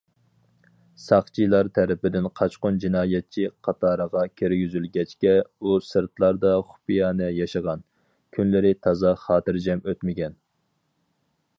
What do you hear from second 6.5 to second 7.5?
خۇپىيانە